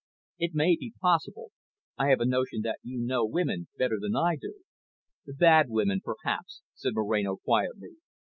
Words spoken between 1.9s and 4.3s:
I have a notion that you know women better than